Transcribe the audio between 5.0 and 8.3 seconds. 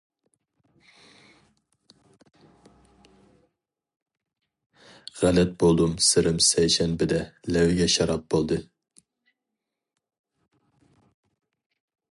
غەلەت بولدۇم سىرىم سەيشەنبىدە لەۋگە شاراب